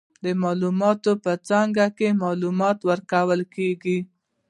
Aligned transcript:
د 0.23 0.25
معلوماتو 0.43 1.11
په 1.23 1.31
څانګه 1.47 1.85
کې، 1.97 2.17
معلومات 2.23 2.77
ورکول 2.89 3.41
کیږي. 3.55 3.97